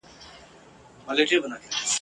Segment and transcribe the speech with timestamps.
[1.05, 1.79] بلا ترې زیږي بلا پر اوري!.